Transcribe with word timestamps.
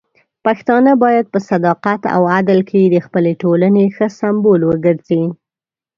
پښتانه 0.45 0.91
بايد 1.03 1.25
په 1.33 1.39
صداقت 1.49 2.01
او 2.15 2.21
عدل 2.35 2.59
کې 2.69 2.81
د 2.85 2.95
خپلې 3.05 3.33
ټولنې 3.41 3.83
ښه 3.95 4.07
سمبول 4.19 4.61
وګرځي. 4.65 5.23